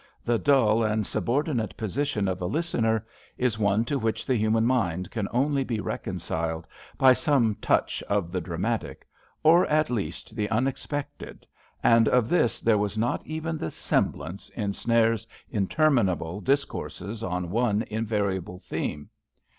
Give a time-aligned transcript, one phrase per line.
[0.25, 3.05] The dull and sub ordinate position of a listener
[3.37, 6.65] is one to which the human mind can only be reconciled
[6.97, 9.07] by some touch of the dramatic,
[9.43, 11.45] or, at least, the unexpected,
[11.83, 17.83] and of this there was not even the semblance in Snares's interminable discourses on one
[17.83, 19.07] invariable theme.